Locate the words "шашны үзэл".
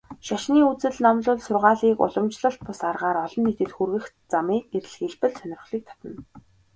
0.27-0.95